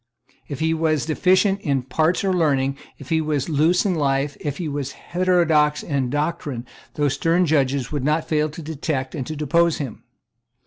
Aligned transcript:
If 0.47 0.61
he 0.61 0.73
was 0.73 1.05
deficient 1.05 1.61
in 1.61 1.83
parts 1.83 2.23
or 2.23 2.33
learning, 2.33 2.75
if 2.97 3.09
he 3.09 3.21
was 3.21 3.49
loose 3.49 3.85
in 3.85 3.93
life, 3.93 4.35
if 4.39 4.57
he 4.57 4.67
was 4.67 4.93
heterodox 4.93 5.83
in 5.83 6.09
doctrine, 6.09 6.65
those 6.95 7.13
stern 7.13 7.45
judges 7.45 7.91
would 7.91 8.03
not 8.03 8.27
fail 8.27 8.49
to 8.49 8.63
detect 8.63 9.13
and 9.13 9.27
to 9.27 9.35
depose 9.35 9.77
him. 9.77 10.01